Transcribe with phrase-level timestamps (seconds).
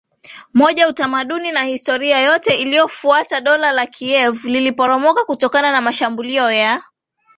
[0.53, 6.83] moja utamaduni na historia yote iliyofuataDola la Kiev liliporomoka kutokana na mashambulio ya